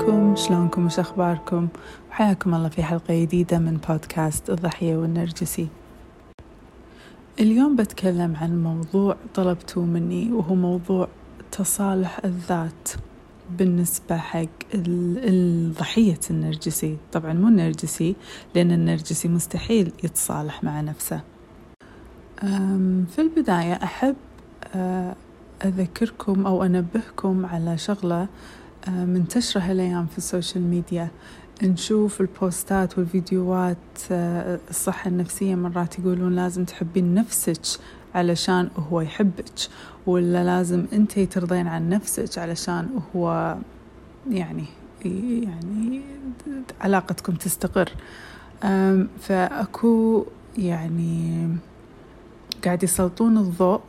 [0.00, 1.68] عليكم شلونكم وش أخباركم؟
[2.10, 5.68] وحياكم الله في حلقة جديدة من بودكاست الضحية والنرجسي.
[7.40, 11.08] اليوم بتكلم عن موضوع طلبتوه مني وهو موضوع
[11.52, 12.88] تصالح الذات
[13.58, 16.96] بالنسبة حق الضحية النرجسي.
[17.12, 18.16] طبعا مو النرجسي
[18.54, 21.20] لأن النرجسي مستحيل يتصالح مع نفسه.
[23.06, 24.16] في البداية أحب
[25.64, 28.28] أذكركم أو أنبهكم على شغلة
[28.88, 31.08] منتشرة هالأيام في ال social media.
[31.62, 33.76] نشوف البوستات والفيديوهات
[34.10, 37.80] آه، الصحة النفسية مرات يقولون لازم تحبين نفسك
[38.14, 39.44] علشان هو يحبك
[40.06, 43.56] ولا لازم انتي ترضين عن نفسك علشان هو
[44.30, 44.64] يعني
[45.04, 46.02] يعني
[46.80, 47.92] علاقتكم تستقر.
[49.20, 50.26] فأكو
[50.58, 51.48] يعني
[52.64, 53.80] قاعد يسلطون الضوء.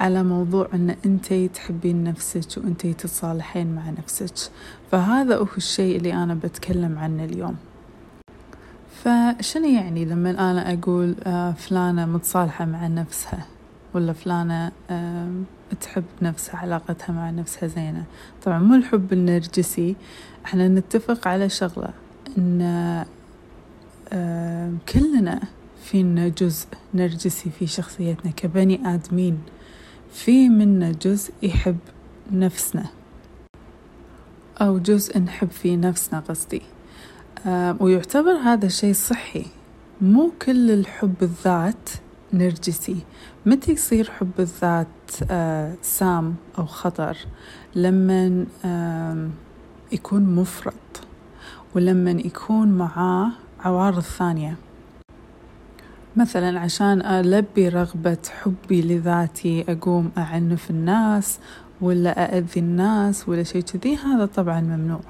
[0.00, 4.50] على موضوع أن أنتي تحبين نفسك وأنتي تتصالحين مع نفسك.
[4.92, 7.56] فهذا هو الشيء اللي أنا بتكلم عنه اليوم.
[9.04, 13.46] فشنو يعني لما أنا أقول آه، فلانة متصالحة مع نفسها
[13.94, 14.72] ولا فلانة
[15.80, 18.04] تحب نفسها علاقتها مع نفسها زينة؟
[18.44, 19.96] طبعا مو الحب النرجسي.
[20.44, 21.88] إحنا نتفق على شغلة
[22.38, 23.04] إن
[24.92, 25.40] كلنا
[25.84, 29.38] فينا جزء نرجسي في شخصيتنا كبني آدمين.
[30.14, 31.78] في منا جزء يحب
[32.32, 32.86] نفسنا
[34.60, 36.62] أو جزء نحب في نفسنا قصدي.
[37.80, 39.46] ويعتبر هذا شيء صحي.
[40.00, 41.90] مو كل الحب الذات
[42.32, 42.96] نرجسي.
[43.46, 44.86] متى يصير حب الذات
[45.30, 47.16] آه سام أو خطر؟
[48.64, 49.28] آه
[49.92, 50.74] يكون مفرط
[51.74, 54.56] ولما يكون معاه عوارض ثانية.
[56.16, 61.38] مثلا عشان ألبي رغبة حبي لذاتي أقوم أعنف الناس
[61.80, 65.00] ولا أأذي الناس ولا شيء كذي هذا طبعا ممنوع.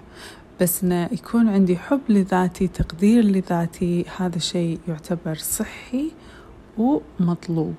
[0.61, 6.11] بس إنه يكون عندي حب لذاتي تقدير لذاتي هذا شيء يعتبر صحي
[6.79, 7.75] ومطلوب.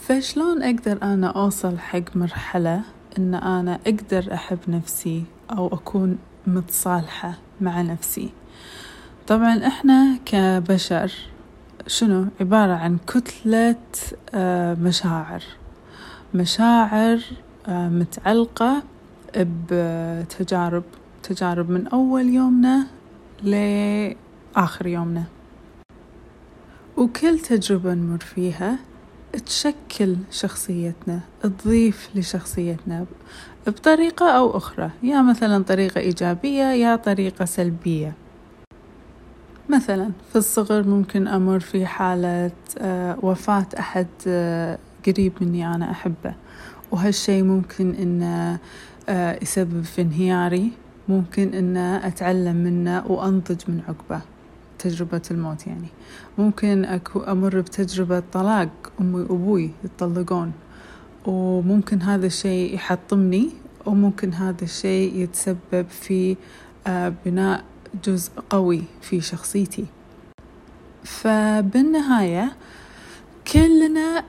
[0.00, 2.82] فشلون أقدر أنا أوصل حق مرحلة
[3.18, 8.30] إن أنا أقدر أحب نفسي أو أكون متصالحة مع نفسي؟
[9.26, 11.12] طبعا إحنا كبشر
[11.86, 13.76] شنو؟ عبارة عن كتلة
[14.34, 15.42] آه، مشاعر.
[16.34, 17.20] مشاعر
[17.68, 18.82] آه، متعلقة
[19.36, 20.82] بتجارب
[21.22, 22.86] تجارب من أول يومنا
[23.42, 25.24] لآخر يومنا.
[26.96, 28.78] وكل تجربة نمر فيها
[29.46, 33.06] تشكل شخصيتنا تضيف لشخصيتنا
[33.66, 34.90] بطريقة أو أخرى.
[35.02, 38.12] يا مثلا طريقة إيجابية يا طريقة سلبية.
[39.68, 46.34] مثلا في الصغر ممكن أمر في حالة آه، وفاة أحد آه، قريب مني أنا أحبه.
[46.90, 48.58] وهالشي ممكن إنه
[49.08, 50.70] آه، يسبب في انهياري.
[51.08, 54.20] ممكن إنه أتعلم منه وأنضج من عقبه.
[54.78, 55.88] تجربة الموت يعني.
[56.38, 58.68] ممكن أكو أمر بتجربة طلاق
[59.00, 60.52] أمي وأبوي يتطلقون.
[61.26, 63.50] وممكن هذا الشيء يحطمني
[63.86, 66.36] وممكن هذا الشيء يتسبب في
[67.24, 67.64] بناء
[68.04, 69.86] جزء قوي في شخصيتي.
[71.04, 72.52] فبالنهاية
[73.52, 74.24] كلنا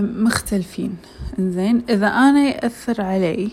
[0.00, 0.96] مختلفين.
[1.38, 3.50] زين إذا أنا يأثر علي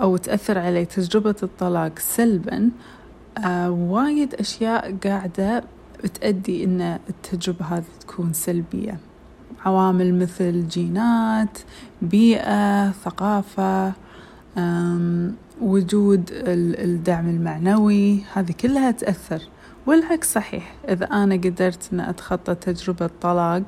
[0.00, 2.70] أو تأثر علي تجربة الطلاق سلبا
[3.44, 5.64] آه، وايد أشياء قاعدة
[6.04, 8.98] بتأدي إن التجربة هذه تكون سلبية.
[9.64, 11.58] عوامل مثل جينات
[12.02, 13.92] بيئة ثقافة
[15.68, 19.42] وجود الدعم المعنوي هذه كلها تأثر
[19.86, 20.74] والعكس صحيح.
[20.88, 23.62] إذا أنا قدرت أن أتخطى تجربة طلاق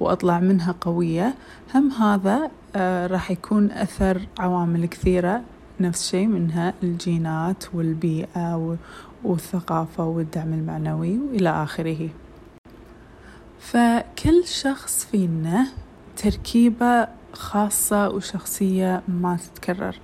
[0.00, 1.34] وأطلع منها قوية
[1.74, 5.42] هم هذا آه راح يكون أثر عوامل كثيرة
[5.80, 8.76] نفس شيء منها الجينات والبيئة
[9.24, 12.08] والثقافة والدعم المعنوي وإلى آخره.
[13.58, 15.66] فكل شخص فينا
[16.16, 19.96] تركيبة خاصة وشخصية ما تتكرر.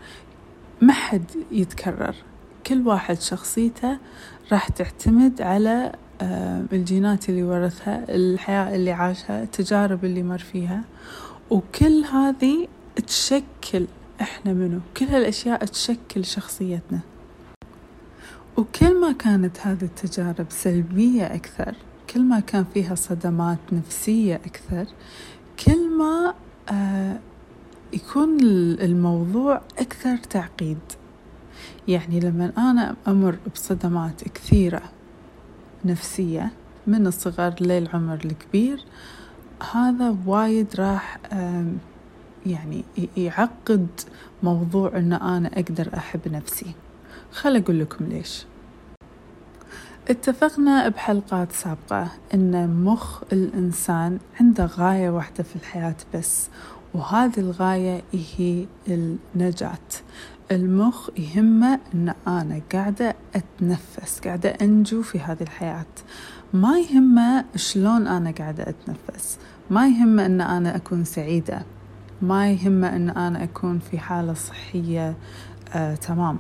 [0.81, 2.15] ما حد يتكرر.
[2.67, 3.99] كل واحد شخصيته
[4.53, 5.93] راح تعتمد على
[6.23, 10.83] آه، الجينات اللي ورثها الحياة اللي عاشها التجارب اللي مر فيها.
[11.51, 12.69] وكل هذه
[13.07, 13.87] تشكل
[14.21, 14.81] إحنا منو.
[14.97, 17.01] كل هالأشياء تشكل شخصيتنا.
[18.57, 21.75] وكل ما كانت هذه التجارب سلبية أكثر
[22.15, 24.87] كل ما كان فيها صدمات نفسية أكثر
[25.67, 26.35] كل ما
[26.71, 27.19] آه
[27.93, 28.41] يكون
[28.81, 30.79] الموضوع أكثر تعقيد.
[31.89, 34.83] يعني لما أنا أمر بصدمات كثيرة
[35.85, 36.51] نفسية
[36.87, 38.85] من الصغر للعمر الكبير
[39.73, 41.19] هذا وايد راح
[42.47, 42.85] يعني
[43.17, 43.87] يعقد
[44.43, 46.75] موضوع أن أنا أقدر أحب نفسي.
[47.33, 48.45] خل أقول لكم ليش.
[50.09, 56.49] اتفقنا بحلقات سابقة أن مخ الإنسان عنده غاية واحدة في الحياة بس
[56.95, 58.03] وهذه الغاية
[58.37, 59.79] هي النجاة.
[60.51, 65.87] المخ يهمه أن أنا قاعدة أتنفس قاعدة أنجو في هذه الحياة.
[66.53, 69.39] ما يهمه شلون أنا قاعدة أتنفس.
[69.71, 71.63] ما يهمه أن أنا أكون سعيدة.
[72.23, 75.17] ما يهمه أن أنا أكون في حالة صحية
[75.75, 76.39] آه تمام.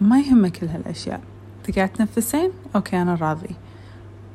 [0.00, 1.20] ما يهمه كل هالأشياء.
[1.64, 3.54] تقعد تنفسين؟ أوكي أنا راضي.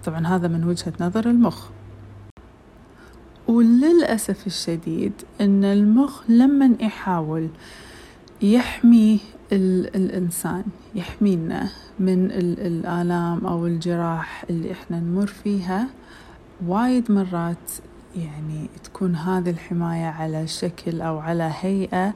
[0.06, 1.68] طبعا هذا من وجهة نظر المخ.
[3.48, 7.48] وللأسف الشديد أن المخ لما يحاول
[8.42, 9.20] يحمي
[9.52, 10.64] الإنسان
[10.96, 15.88] يحمينا من الآلام أو الجراح اللي إحنا نمر فيها
[16.68, 17.72] وايد مرات
[18.16, 22.14] يعني تكون هذه الحماية على شكل أو على هيئة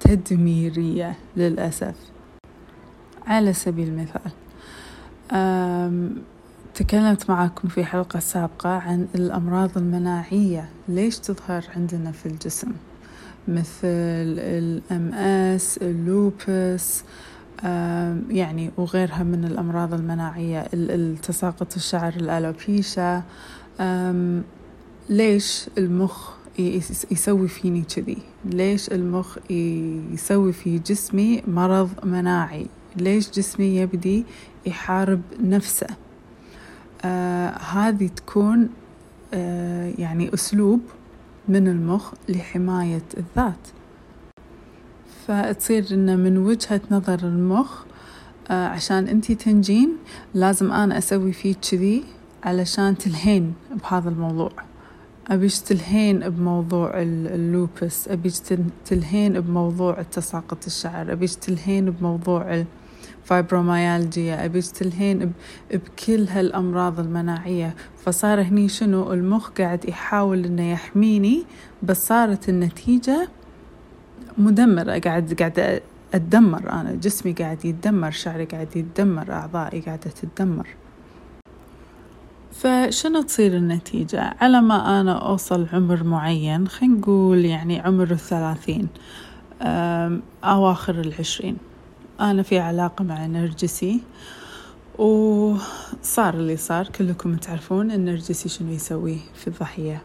[0.00, 1.94] تدميرية للأسف.
[3.26, 4.32] على سبيل المثال
[6.74, 10.68] تكلمت معكم في حلقة سابقة عن الأمراض المناعية.
[10.88, 12.72] ليش تظهر عندنا في الجسم؟
[13.48, 17.02] مثل ال MS ال lupus
[18.30, 23.22] يعني وغيرها من الأمراض المناعية التساقط الشعر ال alopecia.
[25.08, 26.30] ليش المخ
[27.10, 32.66] يسوي فيني كذي؟ ليش المخ يسوي في جسمي مرض مناعي؟
[32.96, 34.24] ليش جسمي يبدي
[34.66, 35.86] يحارب نفسه؟
[37.04, 38.68] آه هذه تكون
[39.34, 40.80] آه يعني أسلوب
[41.48, 43.68] من المخ لحماية الذات.
[45.26, 47.82] فتصير إن من وجهة نظر المخ
[48.50, 49.96] آه عشان أنتي تنجين
[50.34, 52.04] لازم أنا أسوي فيك كذي
[52.44, 54.52] علشان تلهين بهذا الموضوع.
[55.30, 58.40] أبيش تلهين بموضوع ال lupus؟ أبيش
[58.84, 62.64] تلهين بموضوع تساقط الشعر؟ أبيش تلهين بموضوع
[63.22, 65.32] الفايبروميالجيا أبيش تلهين
[65.72, 67.74] بكل هالأمراض المناعية.
[68.04, 71.44] فصار هني شنو؟ المخ قاعد يحاول إنه يحميني
[71.82, 73.28] بس صارت النتيجة
[74.38, 74.98] مدمرة.
[74.98, 75.82] قاعد قاعد
[76.14, 76.92] أتدمر أنا.
[76.92, 80.68] جسمي قاعد يتدمر شعري قاعد يتدمر أعضائي قاعدة تتدمر.
[82.52, 88.88] فشنو تصير النتيجة؟ على ما أنا أوصل عمر معين خلينا نقول يعني عمر الثلاثين
[90.44, 91.56] أواخر العشرين.
[92.20, 94.00] أنا في علاقة مع نرجسي
[94.98, 100.02] وصار اللي صار كلكم تعرفون النرجسي شنو يسوي في الضحية.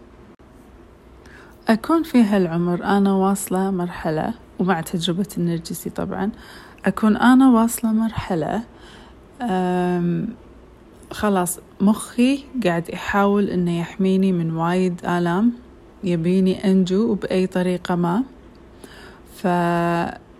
[1.68, 6.31] أكون في هالعمر أنا واصلة مرحلة ومع تجربة النرجسي طبعا
[6.86, 8.63] أكون أنا واصلة مرحلة
[11.12, 15.54] خلاص مخي قاعد يحاول إنه يحميني من وايد آلام
[16.04, 18.24] يبيني أنجو بأي طريقة ما.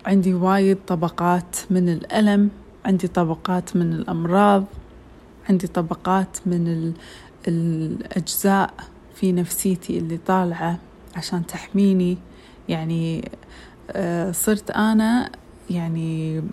[0.08, 2.50] فعندي وايد طبقات من الألم
[2.86, 4.64] عندي طبقات من الأمراض
[5.50, 6.94] عندي طبقات من
[7.48, 8.74] الأجزاء
[9.16, 10.80] في نفسيتي اللي طالعة
[11.16, 12.18] عشان تحميني.
[12.70, 13.32] يعني
[13.92, 15.32] آه، صرت أنا
[15.70, 16.44] يعني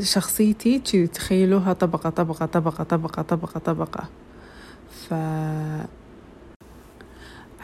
[0.00, 4.08] شخصيتي تخيلوها طبقة طبقة طبقة طبقة طبقة طبقة.
[4.90, 5.14] ف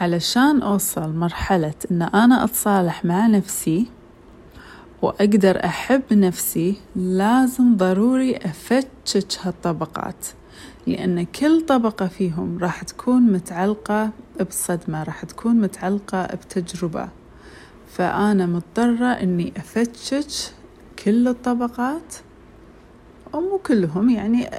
[0.01, 3.87] علشان أوصل مرحلة إن أنا أتصالح مع نفسي
[5.03, 10.25] وأقدر أحب نفسي لازم ضروري أفتش هالطبقات
[10.87, 14.09] لأن كل طبقة فيهم راح تكون متعلقة
[14.49, 17.09] بصدمة راح تكون متعلقة بتجربة.
[17.87, 20.49] فأنا مضطرة إني أفتش
[21.05, 22.15] كل الطبقات
[23.33, 24.49] أو مو كلهم يعني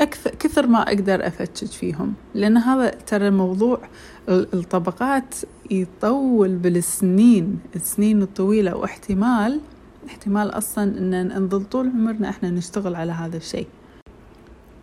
[0.00, 3.80] أكثر كثر ما أقدر أفتش فيهم لأن هذا ترى موضوع
[4.28, 5.34] الطبقات
[5.70, 9.60] يطول بالسنين السنين الطويلة واحتمال
[10.06, 13.66] احتمال أصلا أن نظل طول عمرنا إحنا نشتغل على هذا الشيء.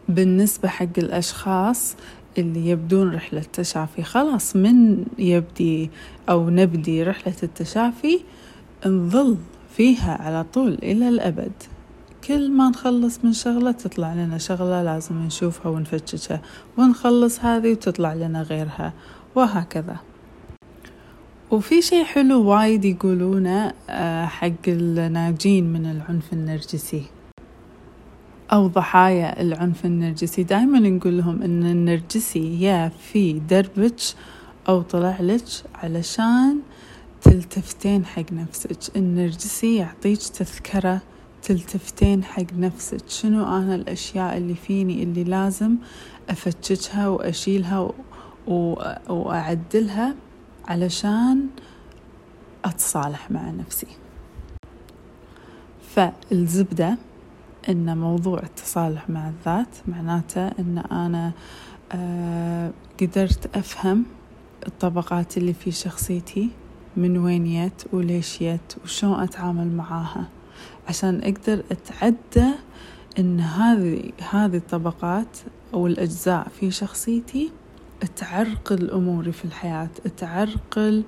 [0.10, 1.96] بالنسبة حق الأشخاص
[2.38, 5.90] اللي يبدون رحلة تشافي خلاص من يبدي
[6.30, 8.20] أو نبدي رحلة التشافي
[8.86, 9.38] نظل
[9.78, 11.52] فيها على طول إلى الأبد.
[12.28, 16.42] كل ما نخلص من شغلة تطلع لنا شغلة لازم نشوفها ونفتشها
[16.78, 18.94] ونخلص هذه وتطلع لنا غيرها
[19.36, 19.98] وهكذا.
[21.52, 27.04] وفي شيء حلو وايد يقولونه آه، حق الناجين من العنف النرجسي
[28.54, 30.44] أو ضحايا العنف النرجسي.
[30.44, 33.96] دائما نقول لهم إن النرجسي يا في دربك
[34.70, 35.44] أو طلع لك
[35.76, 36.60] علشان
[37.22, 38.96] تلتفتين حق نفسك.
[38.96, 41.02] النرجسي يعطيك تذكرة
[41.44, 43.10] تلتفتين حق نفسك.
[43.10, 45.76] شنو أنا الأشياء اللي فيني اللي لازم
[46.30, 47.92] أفتشها وأشيلها
[49.10, 50.16] وأعدلها؟
[50.68, 51.48] علشان
[52.66, 53.88] أتصالح مع نفسي.
[55.96, 56.98] فالزبدة
[57.70, 61.32] إن موضوع التصالح مع الذات معناته إن أنا
[61.92, 62.72] آه
[63.02, 64.06] قدرت أفهم
[64.68, 66.50] الطبقات اللي في شخصيتي
[66.98, 70.28] من وين يت وليش يت وشون أتعامل معاها.
[70.90, 72.52] عشان أقدر أتعدى
[73.20, 75.38] إن هذه هذه الطبقات
[75.74, 77.52] أو الأجزاء في شخصيتي
[78.16, 81.04] تعرقل أموري في الحياة تعرقل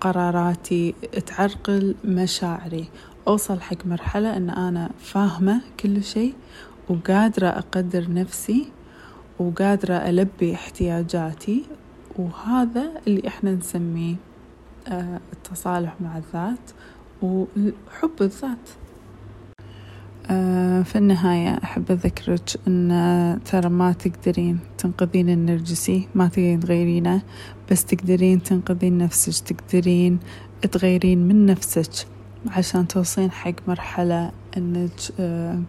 [0.00, 0.94] قراراتي
[1.26, 2.88] تعرقل مشاعري.
[3.28, 6.34] أوصل حق مرحلة أن أنا فاهمة كل شيء
[6.88, 8.68] وقادرة أقدر نفسي
[9.38, 11.64] وقادرة ألبي احتياجاتي
[12.16, 14.14] وهذا اللي إحنا نسميه
[14.88, 16.70] آه، التصالح مع الذات
[17.22, 18.68] وحب الذات.
[20.84, 27.22] في النهاية أحب أذكرك أن ترى ما تقدرين تنقذين النرجسي ما تقدرين تغيرينه
[27.70, 30.18] بس تقدرين تنقذين نفسك تقدرين
[30.72, 32.06] تغيرين من نفسك
[32.46, 35.62] عشان توصلين حق مرحلة أنك آه،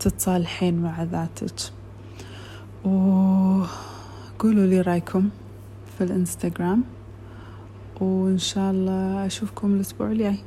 [0.00, 1.72] تتصالحين مع ذاتك.
[2.84, 3.66] وقولوا
[4.66, 5.28] لي رأيكم
[5.98, 6.84] في الإنستغرام
[8.00, 10.38] وإن شاء الله أشوفكم الأسبوع الجاي.